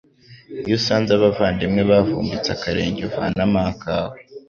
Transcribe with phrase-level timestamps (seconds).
[0.67, 4.17] Iyo usanze abavandimwe bavumbitse akarenge uvanamo akawe